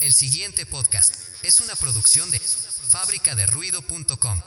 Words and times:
El 0.00 0.12
siguiente 0.12 0.66
podcast 0.66 1.14
es 1.42 1.60
una 1.60 1.74
producción 1.74 2.30
de 2.30 2.38
fábricaderuido.com. 2.38 4.42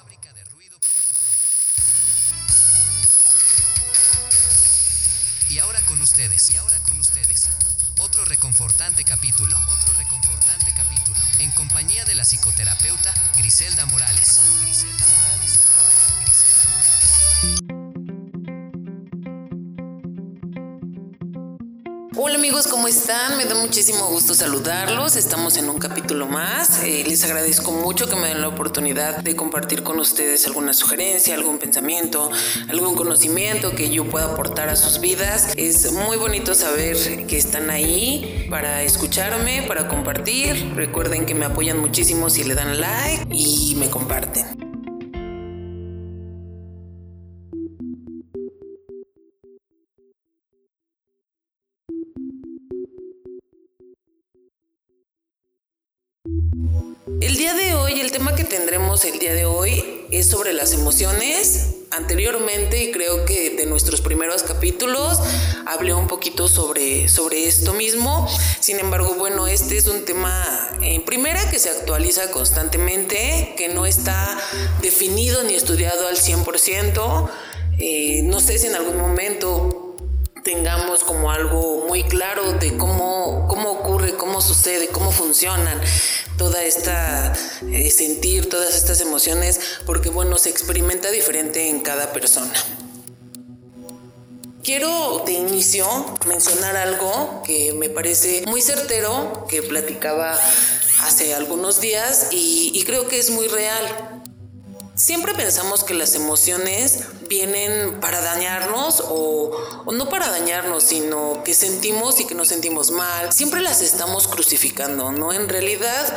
Y 5.49 5.57
ahora 5.57 5.81
con 5.87 5.99
ustedes, 6.01 6.51
y 6.51 6.57
ahora 6.57 6.77
con 6.83 6.99
ustedes, 6.99 7.47
otro 7.97 8.25
reconfortante 8.25 9.03
capítulo, 9.03 9.57
otro 9.71 9.91
reconfortante 9.93 10.71
capítulo, 10.75 11.17
en 11.39 11.49
compañía 11.51 12.05
de 12.05 12.13
la 12.13 12.25
psicoterapeuta 12.25 13.11
Griselda 13.37 13.87
Morales. 13.87 14.39
Griselda 14.61 15.07
Morales. 15.07 15.18
Amigos, 22.49 22.65
¿cómo 22.65 22.87
están? 22.87 23.37
Me 23.37 23.45
da 23.45 23.53
muchísimo 23.53 24.07
gusto 24.07 24.33
saludarlos. 24.33 25.15
Estamos 25.15 25.55
en 25.57 25.69
un 25.69 25.77
capítulo 25.77 26.25
más. 26.25 26.81
Eh, 26.81 27.03
les 27.07 27.23
agradezco 27.23 27.71
mucho 27.71 28.09
que 28.09 28.15
me 28.15 28.29
den 28.29 28.41
la 28.41 28.47
oportunidad 28.47 29.17
de 29.17 29.35
compartir 29.35 29.83
con 29.83 29.99
ustedes 29.99 30.47
alguna 30.47 30.73
sugerencia, 30.73 31.35
algún 31.35 31.59
pensamiento, 31.59 32.31
algún 32.67 32.95
conocimiento 32.95 33.75
que 33.75 33.91
yo 33.91 34.09
pueda 34.09 34.33
aportar 34.33 34.67
a 34.69 34.75
sus 34.75 34.99
vidas. 34.99 35.49
Es 35.57 35.91
muy 35.91 36.17
bonito 36.17 36.55
saber 36.55 37.27
que 37.27 37.37
están 37.37 37.69
ahí 37.69 38.47
para 38.49 38.81
escucharme, 38.81 39.61
para 39.67 39.87
compartir. 39.87 40.73
Recuerden 40.75 41.27
que 41.27 41.35
me 41.35 41.45
apoyan 41.45 41.77
muchísimo 41.77 42.31
si 42.31 42.45
le 42.45 42.55
dan 42.55 42.81
like 42.81 43.27
y 43.29 43.75
me 43.77 43.91
comparten. 43.91 44.68
El 57.29 57.37
día 57.37 57.53
de 57.53 57.75
hoy, 57.75 58.01
el 58.01 58.11
tema 58.11 58.33
que 58.33 58.43
tendremos 58.43 59.05
el 59.05 59.19
día 59.19 59.35
de 59.35 59.45
hoy 59.45 60.03
es 60.09 60.27
sobre 60.27 60.51
las 60.51 60.73
emociones. 60.73 61.75
Anteriormente, 61.91 62.83
y 62.83 62.91
creo 62.91 63.23
que 63.25 63.51
de 63.51 63.67
nuestros 63.67 64.01
primeros 64.01 64.41
capítulos, 64.41 65.19
hablé 65.67 65.93
un 65.93 66.07
poquito 66.07 66.47
sobre, 66.47 67.07
sobre 67.07 67.45
esto 67.45 67.73
mismo. 67.73 68.27
Sin 68.59 68.79
embargo, 68.79 69.13
bueno, 69.13 69.45
este 69.45 69.77
es 69.77 69.85
un 69.85 70.05
tema, 70.05 70.43
en 70.81 71.05
primera, 71.05 71.47
que 71.51 71.59
se 71.59 71.69
actualiza 71.69 72.31
constantemente, 72.31 73.53
que 73.55 73.67
no 73.67 73.85
está 73.85 74.35
definido 74.81 75.43
ni 75.43 75.53
estudiado 75.53 76.07
al 76.07 76.17
100%. 76.17 77.29
Eh, 77.77 78.21
no 78.23 78.39
sé 78.39 78.57
si 78.57 78.65
en 78.65 78.75
algún 78.75 78.97
momento 78.97 79.95
tengamos 80.43 81.03
como 81.03 81.29
algo 81.29 81.85
muy 81.87 82.01
claro 82.05 82.53
de 82.53 82.75
cómo, 82.75 83.45
cómo 83.47 83.81
cómo 84.15 84.41
sucede, 84.41 84.87
cómo 84.87 85.11
funcionan 85.11 85.79
toda 86.37 86.63
esta 86.63 87.33
eh, 87.71 87.91
sentir, 87.91 88.49
todas 88.49 88.75
estas 88.75 89.01
emociones, 89.01 89.59
porque 89.85 90.09
bueno, 90.09 90.37
se 90.37 90.49
experimenta 90.49 91.11
diferente 91.11 91.67
en 91.67 91.81
cada 91.81 92.13
persona. 92.13 92.53
Quiero 94.63 95.23
de 95.25 95.33
inicio 95.33 95.87
mencionar 96.27 96.75
algo 96.75 97.41
que 97.45 97.73
me 97.73 97.89
parece 97.89 98.43
muy 98.47 98.61
certero, 98.61 99.45
que 99.49 99.63
platicaba 99.63 100.37
hace 100.99 101.33
algunos 101.33 101.81
días 101.81 102.27
y, 102.31 102.71
y 102.73 102.83
creo 102.83 103.07
que 103.07 103.19
es 103.19 103.29
muy 103.31 103.47
real. 103.47 104.18
Siempre 104.99 105.33
pensamos 105.33 105.85
que 105.85 105.93
las 105.93 106.13
emociones 106.13 107.05
vienen 107.29 108.01
para 108.01 108.19
dañarnos 108.19 108.99
o, 108.99 109.49
o, 109.85 109.91
no 109.93 110.09
para 110.09 110.29
dañarnos, 110.29 110.83
sino 110.83 111.41
que 111.45 111.53
sentimos 111.53 112.19
y 112.19 112.27
que 112.27 112.35
nos 112.35 112.49
sentimos 112.49 112.91
mal. 112.91 113.31
Siempre 113.31 113.61
las 113.61 113.81
estamos 113.81 114.27
crucificando, 114.27 115.13
¿no? 115.13 115.31
En 115.31 115.47
realidad, 115.47 116.13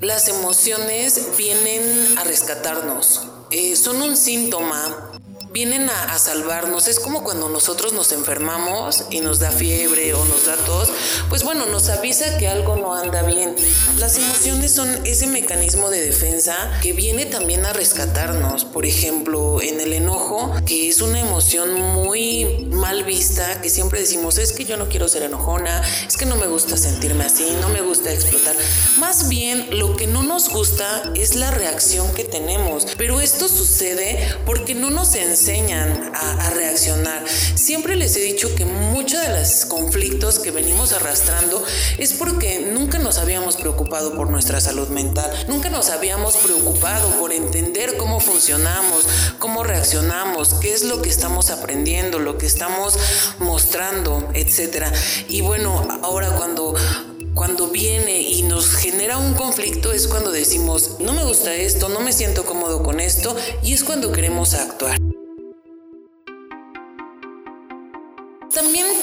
las 0.00 0.28
emociones 0.28 1.36
vienen 1.36 2.16
a 2.16 2.22
rescatarnos. 2.22 3.22
Eh, 3.50 3.74
son 3.74 4.00
un 4.00 4.16
síntoma 4.16 5.13
vienen 5.54 5.88
a, 5.88 6.12
a, 6.12 6.18
salvarnos. 6.18 6.88
Es 6.88 6.98
como 6.98 7.22
cuando 7.22 7.48
nosotros 7.48 7.92
nos 7.92 8.10
enfermamos 8.10 9.04
y 9.10 9.20
nos 9.20 9.38
da 9.38 9.52
fiebre 9.52 10.12
o 10.12 10.24
nos 10.24 10.46
da 10.46 10.56
tos, 10.56 10.88
pues 11.28 11.44
bueno, 11.44 11.66
nos 11.66 11.88
avisa 11.90 12.36
que 12.38 12.48
algo 12.48 12.74
no 12.74 12.92
anda 12.92 13.22
bien. 13.22 13.54
Las 13.98 14.18
emociones 14.18 14.72
son 14.72 15.06
ese 15.06 15.28
mecanismo 15.28 15.90
de 15.90 16.00
defensa 16.00 16.56
que 16.82 16.92
viene 16.92 17.24
también 17.24 17.64
a 17.66 17.72
rescatarnos. 17.72 18.64
Por 18.64 18.84
ejemplo, 18.84 19.62
en 19.62 19.80
el 19.80 19.92
enojo, 19.92 20.52
que 20.66 20.88
es 20.88 21.00
una 21.00 21.20
emoción 21.20 21.72
muy 21.72 22.66
mal 22.72 23.04
vista, 23.04 23.60
que 23.62 23.70
siempre 23.70 24.00
decimos, 24.00 24.38
es 24.38 24.52
que 24.52 24.64
yo 24.64 24.76
no 24.76 24.88
quiero 24.88 25.08
ser 25.08 25.22
enojona, 25.22 25.82
es 26.04 26.16
que 26.16 26.26
no 26.26 26.34
me 26.34 26.48
gusta 26.48 26.76
sentirme 26.76 27.26
así, 27.26 27.56
no 27.60 27.68
me 27.68 27.80
gusta 27.80 28.12
explotar. 28.12 28.56
Más 28.98 29.28
bien, 29.28 29.68
lo 29.70 29.96
que 29.96 30.08
no 30.08 30.24
nos 30.24 30.48
gusta 30.48 31.12
es 31.14 31.36
la 31.36 31.52
reacción 31.52 32.12
que 32.12 32.24
tenemos. 32.24 32.88
Pero 32.98 33.20
esto 33.20 33.48
sucede 33.48 34.36
porque 34.44 34.74
no 34.74 34.90
nos 34.90 35.14
enseñan 35.14 35.43
enseñan 35.44 36.10
a, 36.14 36.46
a, 36.46 36.50
reaccionar. 36.50 37.22
Siempre 37.28 37.96
les 37.96 38.16
he 38.16 38.20
dicho 38.20 38.54
que 38.54 38.64
muchos 38.64 39.20
de 39.20 39.28
los 39.28 39.66
conflictos 39.66 40.38
que 40.38 40.50
venimos 40.50 40.94
arrastrando 40.94 41.62
es 41.98 42.14
porque 42.14 42.60
nunca 42.72 42.98
nos 42.98 43.18
habíamos 43.18 43.58
preocupado 43.58 44.14
por 44.14 44.30
nuestra 44.30 44.62
salud 44.62 44.88
mental, 44.88 45.30
nunca 45.46 45.68
nos 45.68 45.90
habíamos 45.90 46.38
preocupado 46.38 47.10
por 47.20 47.30
entender 47.34 47.98
cómo 47.98 48.20
funcionamos, 48.20 49.04
cómo 49.38 49.64
reaccionamos, 49.64 50.54
qué 50.62 50.72
es 50.72 50.82
lo 50.84 51.02
que 51.02 51.10
estamos 51.10 51.50
aprendiendo, 51.50 52.18
lo 52.20 52.38
que 52.38 52.46
estamos 52.46 52.94
mostrando, 53.38 54.30
etcétera. 54.32 54.90
Y 55.28 55.42
bueno, 55.42 55.86
ahora 56.02 56.30
cuando 56.30 56.74
cuando 57.34 57.66
viene 57.66 58.20
y 58.20 58.44
nos 58.44 58.76
genera 58.76 59.18
un 59.18 59.34
conflicto 59.34 59.92
es 59.92 60.06
cuando 60.06 60.30
decimos, 60.30 61.00
no 61.00 61.12
me 61.12 61.24
gusta 61.24 61.52
esto, 61.54 61.88
no 61.88 62.00
me 62.00 62.12
siento 62.12 62.46
cómodo 62.46 62.82
con 62.84 63.00
esto, 63.00 63.36
y 63.62 63.72
es 63.72 63.82
cuando 63.82 64.12
queremos 64.12 64.54
actuar. 64.54 65.00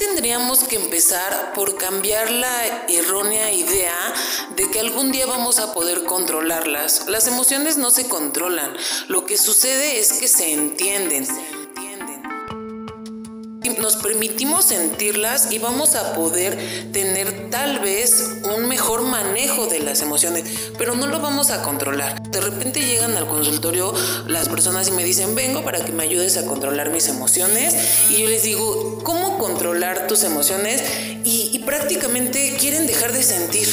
Tendríamos 0.01 0.63
que 0.63 0.77
empezar 0.77 1.53
por 1.53 1.77
cambiar 1.77 2.31
la 2.31 2.85
errónea 2.87 3.53
idea 3.53 3.95
de 4.55 4.67
que 4.71 4.79
algún 4.79 5.11
día 5.11 5.27
vamos 5.27 5.59
a 5.59 5.73
poder 5.73 6.05
controlarlas. 6.05 7.07
Las 7.07 7.27
emociones 7.27 7.77
no 7.77 7.91
se 7.91 8.07
controlan, 8.07 8.75
lo 9.09 9.25
que 9.27 9.37
sucede 9.37 9.99
es 9.99 10.13
que 10.13 10.27
se 10.27 10.53
entienden 10.53 11.27
nos 13.79 13.95
permitimos 13.97 14.65
sentirlas 14.65 15.51
y 15.51 15.59
vamos 15.59 15.95
a 15.95 16.13
poder 16.13 16.57
tener 16.91 17.49
tal 17.49 17.79
vez 17.79 18.31
un 18.55 18.67
mejor 18.67 19.03
manejo 19.03 19.67
de 19.67 19.79
las 19.79 20.01
emociones, 20.01 20.45
pero 20.77 20.95
no 20.95 21.07
lo 21.07 21.19
vamos 21.19 21.51
a 21.51 21.63
controlar. 21.63 22.21
De 22.29 22.41
repente 22.41 22.81
llegan 22.81 23.15
al 23.17 23.27
consultorio 23.27 23.93
las 24.27 24.49
personas 24.49 24.87
y 24.87 24.91
me 24.91 25.03
dicen, 25.03 25.35
vengo 25.35 25.63
para 25.63 25.83
que 25.83 25.91
me 25.91 26.03
ayudes 26.03 26.37
a 26.37 26.45
controlar 26.45 26.91
mis 26.91 27.07
emociones. 27.07 27.75
Y 28.09 28.21
yo 28.21 28.29
les 28.29 28.43
digo, 28.43 28.99
¿cómo 29.03 29.37
controlar 29.37 30.07
tus 30.07 30.23
emociones? 30.23 30.83
Y, 31.23 31.49
y 31.53 31.59
prácticamente 31.59 32.57
quieren 32.59 32.87
dejar 32.87 33.13
de 33.13 33.23
sentir. 33.23 33.67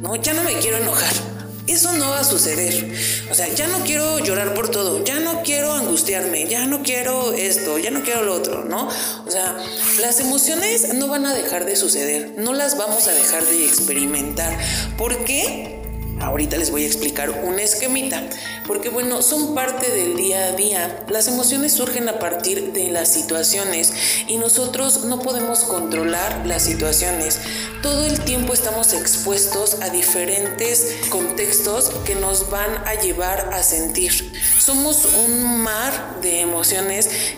No, 0.00 0.16
ya 0.16 0.34
no 0.34 0.42
me 0.42 0.54
quiero 0.58 0.76
enojar 0.76 1.35
eso 1.66 1.92
no 1.92 2.10
va 2.10 2.20
a 2.20 2.24
suceder. 2.24 2.90
O 3.30 3.34
sea, 3.34 3.48
ya 3.54 3.66
no 3.66 3.80
quiero 3.84 4.18
llorar 4.20 4.54
por 4.54 4.70
todo, 4.70 5.04
ya 5.04 5.18
no 5.20 5.42
quiero 5.42 5.72
angustiarme, 5.72 6.46
ya 6.46 6.66
no 6.66 6.82
quiero 6.82 7.32
esto, 7.32 7.78
ya 7.78 7.90
no 7.90 8.02
quiero 8.02 8.22
lo 8.22 8.34
otro, 8.34 8.64
¿no? 8.64 8.88
O 9.26 9.30
sea, 9.30 9.56
las 10.00 10.20
emociones 10.20 10.94
no 10.94 11.08
van 11.08 11.26
a 11.26 11.34
dejar 11.34 11.64
de 11.64 11.76
suceder, 11.76 12.34
no 12.36 12.52
las 12.52 12.76
vamos 12.76 13.06
a 13.08 13.12
dejar 13.12 13.44
de 13.44 13.64
experimentar. 13.64 14.56
¿Por 14.96 15.24
qué? 15.24 15.75
Ahorita 16.20 16.56
les 16.56 16.70
voy 16.70 16.84
a 16.84 16.86
explicar 16.86 17.30
un 17.44 17.58
esquemita, 17.58 18.22
porque 18.66 18.88
bueno, 18.88 19.20
son 19.20 19.54
parte 19.54 19.90
del 19.90 20.16
día 20.16 20.46
a 20.46 20.52
día. 20.52 21.04
Las 21.08 21.28
emociones 21.28 21.72
surgen 21.72 22.08
a 22.08 22.18
partir 22.18 22.72
de 22.72 22.88
las 22.88 23.12
situaciones 23.12 23.92
y 24.26 24.38
nosotros 24.38 25.04
no 25.04 25.20
podemos 25.20 25.60
controlar 25.60 26.46
las 26.46 26.62
situaciones. 26.62 27.40
Todo 27.82 28.06
el 28.06 28.18
tiempo 28.20 28.54
estamos 28.54 28.94
expuestos 28.94 29.76
a 29.82 29.90
diferentes 29.90 30.96
contextos 31.10 31.90
que 32.06 32.14
nos 32.14 32.48
van 32.50 32.70
a 32.86 32.94
llevar 32.94 33.50
a 33.52 33.62
sentir. 33.62 34.32
Somos 34.58 35.04
un 35.26 35.60
mar 35.60 36.20
de 36.22 36.45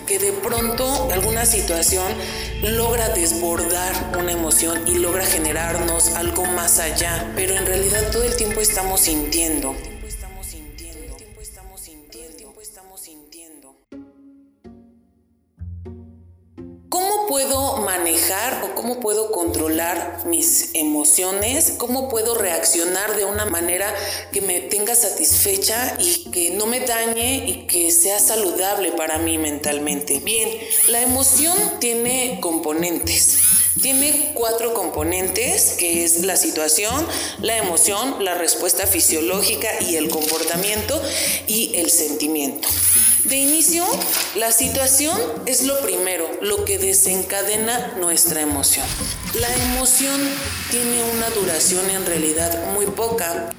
que 0.07 0.19
de 0.19 0.33
pronto 0.33 1.11
alguna 1.13 1.45
situación 1.45 2.07
logra 2.63 3.11
desbordar 3.11 3.93
una 4.19 4.33
emoción 4.33 4.89
y 4.89 4.95
logra 4.95 5.27
generarnos 5.27 6.15
algo 6.15 6.47
más 6.47 6.79
allá, 6.79 7.31
pero 7.37 7.55
en 7.55 7.67
realidad 7.67 8.11
todo 8.11 8.25
el 8.25 8.37
tiempo 8.37 8.61
estamos 8.61 9.03
sintiendo. 9.03 9.77
Manejar 17.89 18.63
o 18.65 18.75
cómo 18.75 19.01
puedo 19.01 19.33
controlar 19.33 20.27
mis 20.27 20.69
emociones? 20.75 21.73
¿Cómo 21.79 22.11
puedo 22.11 22.35
reaccionar 22.35 23.17
de 23.17 23.25
una 23.25 23.47
manera 23.47 23.95
que 24.31 24.43
me 24.43 24.61
tenga 24.61 24.95
satisfecha 24.95 25.97
y 25.99 26.31
que 26.31 26.51
no 26.51 26.67
me 26.67 26.81
dañe 26.81 27.49
y 27.49 27.67
que 27.67 27.91
sea 27.91 28.21
saludable 28.21 28.93
para 28.93 29.17
mí 29.17 29.39
mentalmente? 29.39 30.21
Bien, 30.21 30.51
la 30.89 31.01
emoción 31.01 31.57
tiene 31.81 32.41
componentes. 32.43 33.39
Tiene 33.81 34.33
cuatro 34.35 34.75
componentes, 34.75 35.77
que 35.79 36.05
es 36.05 36.27
la 36.27 36.37
situación, 36.37 37.07
la 37.41 37.57
emoción, 37.57 38.23
la 38.23 38.35
respuesta 38.35 38.87
fisiológica 38.87 39.69
y 39.81 39.97
el 39.97 40.11
comportamiento 40.11 41.01
y 41.47 41.75
el 41.77 41.91
sentimiento. 41.91 42.69
De 43.29 43.37
inicio, 43.37 43.85
la 44.37 44.53
situación 44.53 45.21
es 45.45 45.65
lo 45.65 45.79
primero, 45.83 46.27
lo 46.41 46.65
que 46.65 46.79
desencadena 46.79 47.95
nuestra 47.99 48.41
emoción. 48.41 48.87
La 49.35 49.55
emoción 49.67 50.19
tiene 50.71 51.03
una 51.13 51.29
duración 51.31 51.91
en 51.91 52.07
realidad 52.07 52.73
muy 52.73 52.87
poca. 52.87 53.51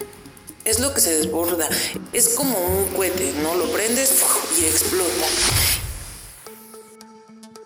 Es 0.65 0.79
lo 0.79 0.91
que 0.95 1.01
se 1.01 1.15
desborda. 1.15 1.69
Es 2.13 2.29
como 2.29 2.57
un 2.57 2.85
cohete, 2.95 3.31
¿no? 3.43 3.53
Lo 3.53 3.71
prendes 3.71 4.11
y 4.59 4.65
explota. 4.65 5.27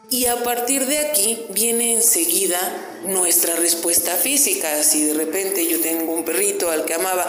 Y 0.10 0.26
a 0.26 0.44
partir 0.44 0.86
de 0.86 1.00
aquí 1.00 1.46
viene 1.52 1.94
enseguida 1.94 2.60
nuestra 3.06 3.56
respuesta 3.56 4.16
física. 4.16 4.84
Si 4.84 5.06
de 5.06 5.14
repente 5.14 5.66
yo 5.68 5.80
tengo 5.80 6.12
un 6.12 6.26
perrito 6.26 6.70
al 6.70 6.84
que 6.84 6.96
amaba 6.96 7.26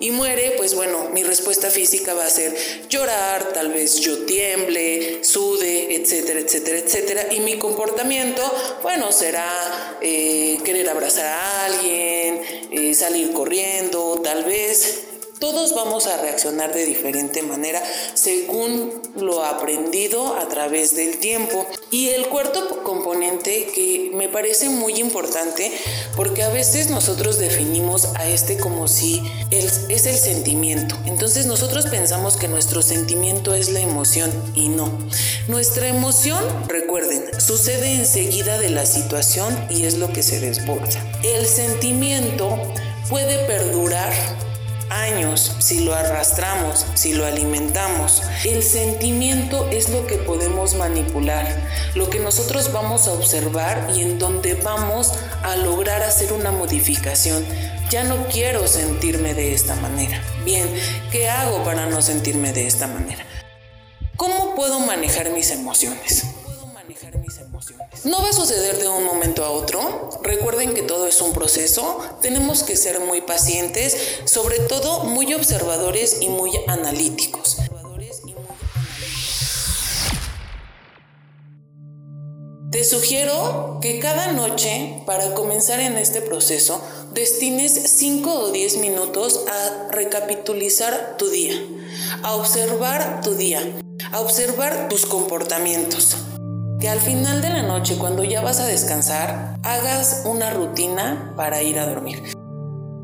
y 0.00 0.10
muere, 0.10 0.54
pues 0.56 0.74
bueno, 0.74 1.10
mi 1.12 1.22
respuesta 1.22 1.70
física 1.70 2.14
va 2.14 2.26
a 2.26 2.30
ser 2.30 2.54
llorar, 2.88 3.52
tal 3.52 3.72
vez 3.72 4.00
yo 4.00 4.24
tiemble, 4.24 5.24
sude, 5.24 5.94
etcétera, 5.96 6.40
etcétera, 6.40 6.78
etcétera. 6.78 7.32
Y 7.32 7.40
mi 7.40 7.58
comportamiento, 7.58 8.42
bueno, 8.82 9.12
será 9.12 9.98
eh, 10.00 10.58
querer 10.64 10.88
abrazar 10.88 11.26
a 11.26 11.64
alguien, 11.66 12.40
eh, 12.70 12.94
salir 12.94 13.32
corriendo, 13.32 14.20
tal 14.22 14.44
vez 14.44 15.04
todos 15.38 15.74
vamos 15.74 16.06
a 16.06 16.16
reaccionar 16.16 16.72
de 16.74 16.84
diferente 16.84 17.42
manera 17.42 17.82
según 18.14 18.92
lo 19.16 19.44
aprendido 19.44 20.36
a 20.36 20.48
través 20.48 20.96
del 20.96 21.18
tiempo. 21.18 21.66
Y 21.90 22.08
el 22.08 22.28
cuarto 22.28 22.82
componente 22.82 23.70
que 23.74 24.10
me 24.14 24.28
parece 24.28 24.68
muy 24.68 24.94
importante 24.94 25.72
porque 26.16 26.42
a 26.42 26.48
veces 26.48 26.90
nosotros 26.90 27.38
definimos 27.38 28.06
a 28.16 28.28
este 28.28 28.58
como 28.58 28.88
si 28.88 29.22
es 29.50 30.06
el 30.06 30.16
sentimiento. 30.16 30.96
Entonces 31.06 31.46
nosotros 31.46 31.86
pensamos 31.86 32.36
que 32.36 32.48
nuestro 32.48 32.82
sentimiento 32.82 33.54
es 33.54 33.70
la 33.70 33.80
emoción 33.80 34.30
y 34.54 34.68
no. 34.68 34.90
Nuestra 35.48 35.88
emoción, 35.88 36.44
recuerden, 36.68 37.40
sucede 37.40 37.94
enseguida 37.94 38.58
de 38.58 38.70
la 38.70 38.86
situación 38.86 39.56
y 39.70 39.84
es 39.84 39.98
lo 39.98 40.12
que 40.12 40.22
se 40.22 40.40
desborda. 40.40 41.04
El 41.22 41.46
sentimiento 41.46 42.58
puede 43.08 43.46
perdurar 43.46 44.12
años 44.90 45.56
si 45.58 45.84
lo 45.84 45.94
arrastramos, 45.94 46.86
si 46.94 47.12
lo 47.12 47.26
alimentamos. 47.26 48.22
El 48.44 48.62
sentimiento 48.62 49.68
es 49.70 49.88
lo 49.90 50.06
que 50.06 50.16
podemos 50.16 50.74
manipular, 50.74 51.46
lo 51.94 52.10
que 52.10 52.18
nosotros 52.18 52.72
vamos 52.72 53.08
a 53.08 53.12
observar 53.12 53.90
y 53.94 54.02
en 54.02 54.18
donde 54.18 54.54
vamos 54.54 55.12
a 55.42 55.56
lograr 55.56 56.02
hacer 56.02 56.32
una 56.32 56.50
modificación. 56.50 57.44
Ya 57.90 58.04
no 58.04 58.26
quiero 58.26 58.68
sentirme 58.68 59.34
de 59.34 59.54
esta 59.54 59.74
manera. 59.76 60.22
Bien, 60.44 60.68
¿qué 61.10 61.28
hago 61.28 61.64
para 61.64 61.86
no 61.86 62.02
sentirme 62.02 62.52
de 62.52 62.66
esta 62.66 62.86
manera? 62.86 63.24
¿Cómo 64.16 64.54
puedo 64.54 64.80
manejar 64.80 65.30
mis 65.30 65.50
emociones? 65.50 66.26
No 68.04 68.22
va 68.22 68.28
a 68.28 68.32
suceder 68.32 68.78
de 68.78 68.88
un 68.88 69.04
momento 69.04 69.44
a 69.44 69.50
otro. 69.50 70.10
Recuerden 70.22 70.72
que 70.72 70.82
todo 70.82 71.06
es 71.06 71.20
un 71.20 71.32
proceso. 71.32 71.98
Tenemos 72.22 72.62
que 72.62 72.76
ser 72.76 73.00
muy 73.00 73.22
pacientes, 73.22 73.96
sobre 74.24 74.60
todo 74.60 75.04
muy 75.04 75.34
observadores 75.34 76.18
y 76.20 76.28
muy 76.28 76.52
analíticos. 76.68 77.56
Te 82.70 82.84
sugiero 82.84 83.78
que 83.80 83.98
cada 83.98 84.30
noche, 84.32 85.02
para 85.04 85.34
comenzar 85.34 85.80
en 85.80 85.96
este 85.96 86.20
proceso, 86.20 86.80
destines 87.12 87.72
5 87.72 88.32
o 88.32 88.50
10 88.52 88.76
minutos 88.76 89.44
a 89.48 89.88
recapitulizar 89.90 91.16
tu 91.18 91.28
día, 91.30 91.54
a 92.22 92.36
observar 92.36 93.22
tu 93.22 93.34
día, 93.34 93.60
a 94.12 94.20
observar 94.20 94.88
tus 94.88 95.06
comportamientos 95.06 96.14
que 96.80 96.88
al 96.88 97.00
final 97.00 97.42
de 97.42 97.50
la 97.50 97.62
noche, 97.62 97.96
cuando 97.98 98.22
ya 98.22 98.40
vas 98.40 98.60
a 98.60 98.66
descansar, 98.66 99.58
hagas 99.64 100.22
una 100.24 100.50
rutina 100.50 101.34
para 101.36 101.62
ir 101.62 101.78
a 101.78 101.86
dormir. 101.86 102.22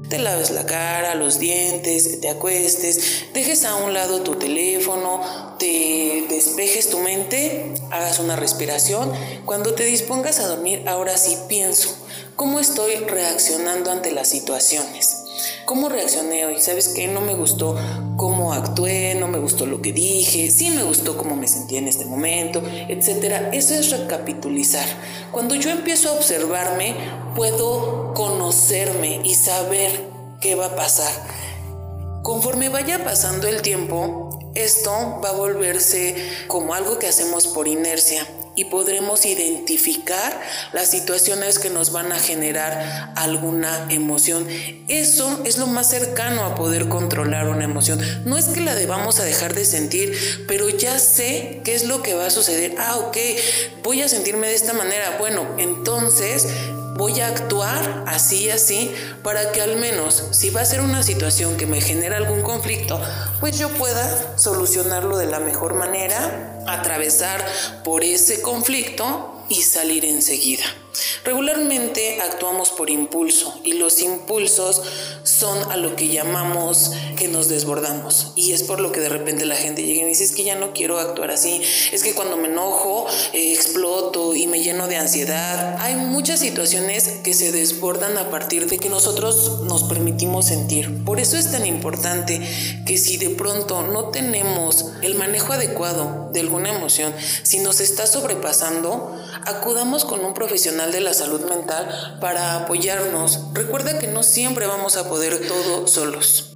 Te 0.09 0.19
laves 0.19 0.51
la 0.51 0.65
cara, 0.65 1.17
los 1.17 1.41
dientes, 1.41 2.21
te 2.21 2.29
acuestes, 2.29 3.25
dejes 3.33 3.65
a 3.65 3.75
un 3.77 3.93
lado 3.93 4.21
tu 4.21 4.37
teléfono, 4.37 5.21
te 5.59 6.27
despejes 6.29 6.91
tu 6.91 7.01
mente, 7.01 7.75
hagas 7.91 8.21
una 8.21 8.37
respiración. 8.37 9.11
Cuando 9.45 9.75
te 9.75 9.85
dispongas 9.85 10.39
a 10.39 10.47
dormir, 10.47 10.85
ahora 10.87 11.17
sí 11.17 11.37
pienso, 11.49 11.97
¿cómo 12.37 12.61
estoy 12.61 12.97
reaccionando 12.97 13.91
ante 13.91 14.13
las 14.13 14.29
situaciones? 14.29 15.24
¿Cómo 15.65 15.89
reaccioné 15.89 16.45
hoy? 16.45 16.61
¿Sabes 16.61 16.89
qué? 16.89 17.09
No 17.09 17.23
me 17.23 17.35
gustó 17.35 17.75
cómo 18.19 18.53
actué, 18.53 19.15
no 19.15 19.29
me 19.29 19.39
gustó 19.39 19.65
lo 19.65 19.81
que 19.81 19.95
dije, 19.95 20.51
sí 20.51 20.69
me 20.71 20.83
gustó 20.83 21.17
cómo 21.17 21.37
me 21.37 21.49
sentí 21.49 21.79
en 21.79 21.89
este 21.89 22.05
momento, 22.05 22.63
etc. 22.89 23.49
Eso 23.53 23.75
es 23.75 23.91
recapitulizar. 23.91 24.87
Cuando 25.33 25.55
yo 25.55 25.71
empiezo 25.71 26.11
a 26.11 26.13
observarme, 26.13 26.95
puedo 27.35 28.13
conocerme 28.13 29.23
y 29.25 29.35
saber 29.37 29.91
qué 30.41 30.55
va 30.55 30.67
a 30.67 30.77
pasar. 30.77 31.13
Conforme 32.23 32.69
vaya 32.69 33.03
pasando 33.03 33.47
el 33.47 33.63
tiempo, 33.63 34.53
esto 34.55 34.91
va 35.25 35.31
a 35.31 35.33
volverse 35.33 36.15
como 36.47 36.75
algo 36.75 36.99
que 36.99 37.09
hacemos 37.09 37.47
por 37.47 37.69
inercia 37.69 38.27
y 38.57 38.67
podremos 38.67 39.25
identificar 39.25 40.41
las 40.73 40.91
situaciones 40.91 41.59
que 41.59 41.71
nos 41.71 41.93
van 41.93 42.13
a 42.13 42.19
generar 42.19 43.13
alguna 43.17 43.87
emoción. 43.91 44.47
Eso 44.89 45.41
es 45.45 45.59
lo 45.59 45.67
más 45.67 45.91
cercano 45.91 46.45
a 46.45 46.55
poder 46.55 46.89
controlar 46.89 47.49
una 47.49 47.65
emoción. 47.65 48.01
No 48.25 48.37
es 48.39 48.47
que 48.47 48.61
la 48.61 48.75
debamos 48.75 49.21
a 49.21 49.25
dejar 49.25 49.55
de 49.55 49.65
sentir, 49.65 50.45
pero 50.47 50.69
ya 50.69 50.99
sé 50.99 51.61
qué 51.65 51.75
es 51.75 51.85
lo 51.85 52.03
que 52.03 52.15
va 52.15 52.27
a 52.27 52.31
suceder. 52.31 52.75
Ah, 52.79 52.97
ok, 52.99 53.17
voy 53.83 54.03
a 54.03 54.09
sentirme 54.09 54.49
de 54.49 54.55
esta 54.55 54.73
manera. 54.73 55.17
Bueno, 55.19 55.47
entonces 55.59 56.47
voy 56.97 57.21
a 57.21 57.29
actuar 57.29 58.05
así 58.07 58.45
y 58.45 58.51
así 58.51 58.95
para 59.23 59.51
que 59.51 59.61
al 59.61 59.77
menos 59.77 60.29
si 60.31 60.51
va 60.51 60.61
a 60.61 60.65
ser 60.65 60.81
una 60.81 61.03
situación 61.03 61.57
que 61.57 61.67
me 61.67 61.81
genera 61.81 62.17
algún 62.17 62.43
conflicto, 62.43 63.01
pues 63.41 63.59
yo 63.59 63.69
pueda 63.71 64.39
solucionarlo 64.39 65.17
de 65.17 65.27
la 65.27 65.41
mejor 65.41 65.75
manera, 65.75 66.54
atravesar 66.67 67.45
por 67.83 68.05
ese 68.05 68.41
conflicto 68.43 69.34
y 69.49 69.63
salir 69.63 70.05
enseguida. 70.05 70.65
Regularmente 71.25 72.21
actuamos 72.21 72.71
por 72.71 72.91
impulso 72.91 73.59
y 73.65 73.73
los 73.73 74.01
impulsos 74.01 74.83
son 75.25 75.73
a 75.73 75.77
lo 75.77 75.97
que 75.97 76.09
llamamos 76.09 76.93
que 77.17 77.29
nos 77.29 77.49
desbordamos 77.49 78.33
y 78.37 78.53
es 78.53 78.63
por 78.63 78.81
lo 78.81 78.93
que 78.93 79.01
de 79.01 79.09
repente 79.09 79.45
la 79.45 79.57
gente 79.57 79.83
llega 79.83 80.03
y 80.03 80.05
dice 80.05 80.25
es 80.25 80.33
que 80.33 80.45
ya 80.45 80.55
no 80.55 80.73
quiero 80.73 80.99
actuar 80.99 81.31
así, 81.31 81.61
es 81.93 82.03
que 82.03 82.15
cuando 82.15 82.37
me 82.37 82.49
enojo 82.49 83.07
eh, 83.33 83.53
exploto 83.53 84.35
y 84.35 84.47
me 84.47 84.63
lleno 84.63 84.87
de 84.87 84.97
ansiedad. 84.97 85.77
Hay 85.81 85.97
muchas 85.97 86.41
situaciones 86.41 87.09
que 87.25 87.35
se 87.35 87.53
desbordan 87.53 88.17
a 88.19 88.31
partir 88.31 88.69
de 88.69 88.79
que 88.79 88.89
nosotros 88.89 89.61
nos 89.63 89.85
permitimos 89.85 90.47
sentir. 90.47 91.05
Por 91.05 91.21
eso 91.21 91.37
es 91.37 91.51
tan 91.51 91.67
importante 91.67 92.41
que 92.87 92.99
si 92.99 93.17
de 93.17 93.31
pronto 93.31 93.83
no 93.83 94.11
tenemos 94.11 94.87
el 95.03 95.15
manejo 95.15 95.53
adecuado 95.53 96.31
de 96.33 96.41
alguna 96.41 96.71
emoción, 96.71 97.15
si 97.43 97.59
nos 97.59 97.81
está 97.81 98.07
sobrepasando, 98.07 99.24
acudamos 99.47 100.05
con 100.05 100.25
un 100.25 100.35
profesional 100.35 100.93
de 100.93 101.01
la 101.01 101.15
salud 101.15 101.41
mental 101.49 102.19
para 102.21 102.57
apoyarnos. 102.57 103.41
Recuerda 103.53 103.99
que 103.99 104.07
no 104.07 104.23
siempre 104.23 104.67
vamos 104.67 104.97
a 104.97 105.09
poder 105.09 105.47
todo 105.47 105.87
solos. 105.87 106.55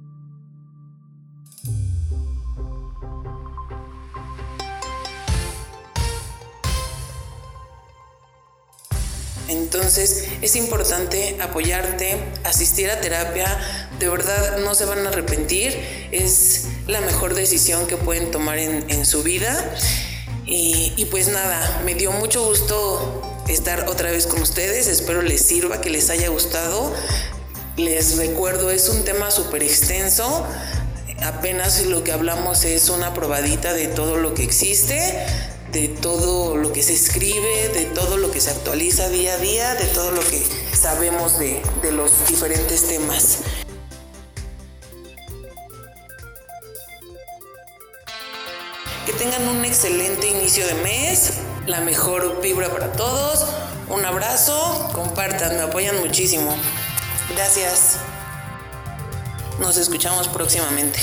Entonces 9.49 10.25
es 10.41 10.55
importante 10.55 11.37
apoyarte, 11.41 12.17
asistir 12.43 12.91
a 12.91 13.01
terapia, 13.01 13.47
de 13.99 14.07
verdad 14.07 14.59
no 14.59 14.75
se 14.75 14.85
van 14.85 15.05
a 15.05 15.09
arrepentir, 15.09 15.75
es 16.11 16.67
la 16.87 17.01
mejor 17.01 17.33
decisión 17.33 17.87
que 17.87 17.97
pueden 17.97 18.29
tomar 18.29 18.59
en, 18.59 19.05
su 19.05 19.23
vida. 19.23 19.73
Y, 20.51 21.05
pues 21.11 21.27
nada, 21.27 21.81
me 21.85 21.93
dio 21.93 22.11
mucho 22.11 22.43
gusto 22.43 23.21
estar 23.47 23.87
otra 23.87 24.09
vez 24.09 24.25
con 24.25 24.41
ustedes. 24.41 24.87
Espero 24.87 25.21
les 25.21 25.41
sirva, 25.41 25.79
que 25.79 25.91
les 25.91 26.09
haya 26.09 26.29
gustado. 26.29 26.91
Les 27.77 28.17
recuerdo, 28.17 28.71
es 28.71 28.89
un 28.89 29.03
tema 29.03 29.29
súper 29.29 29.61
extenso. 29.61 30.45
Apenas 31.21 31.85
lo 31.85 32.03
que 32.03 32.11
hablamos 32.11 32.63
es 32.65 32.89
una 32.89 33.13
probadita 33.13 33.73
de 33.73 33.87
todo 33.87 34.17
lo 34.17 34.33
que 34.33 34.43
existe, 34.43 35.23
de 35.71 35.87
todo 35.87 36.55
lo 36.55 36.73
que 36.73 36.81
se 36.81 36.93
escribe, 36.93 37.69
de 37.69 37.85
todo 37.85 38.17
lo 38.17 38.31
que 38.31 38.41
se 38.41 38.49
actualiza 38.49 39.07
día 39.09 39.35
a 39.35 39.37
día, 39.37 39.75
de 39.75 39.85
todo 39.85 40.09
lo 40.09 40.21
que 40.21 40.41
sabemos 40.73 41.37
de, 41.37 41.61
de 41.83 41.91
los 41.91 42.11
diferentes 42.27 42.87
temas. 42.87 43.39
Que 49.09 49.15
tengan 49.15 49.47
un 49.47 49.65
excelente 49.65 50.27
inicio 50.27 50.67
de 50.67 50.75
mes 50.83 51.39
la 51.65 51.81
mejor 51.81 52.43
vibra 52.43 52.71
para 52.71 52.91
todos. 52.91 53.43
Un 53.87 54.05
abrazo, 54.05 54.87
compartan, 54.93 55.55
me 55.55 55.63
apoyan 55.63 55.97
muchísimo. 55.97 56.55
Gracias. 57.35 57.97
Nos 59.59 59.77
escuchamos 59.77 60.27
próximamente. 60.27 60.99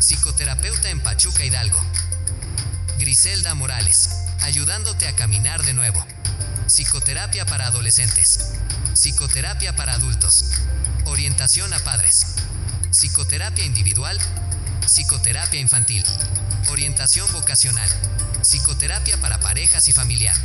Psicoterapeuta 0.00 0.88
en 0.88 1.02
Pachuca 1.02 1.44
Hidalgo. 1.44 1.78
Griselda 2.98 3.52
Morales, 3.52 4.08
ayudándote 4.40 5.08
a 5.08 5.14
caminar 5.14 5.62
de 5.62 5.74
nuevo. 5.74 6.02
Psicoterapia 6.68 7.44
para 7.44 7.66
adolescentes. 7.66 8.54
Psicoterapia 8.94 9.76
para 9.76 9.92
adultos. 9.92 10.46
Orientación 11.06 11.72
a 11.74 11.78
padres. 11.80 12.26
Psicoterapia 12.90 13.64
individual. 13.64 14.16
Psicoterapia 14.86 15.60
infantil. 15.60 16.02
Orientación 16.70 17.30
vocacional. 17.32 17.90
Psicoterapia 18.42 19.20
para 19.20 19.40
parejas 19.40 19.88
y 19.88 19.92
familiar. 19.92 20.36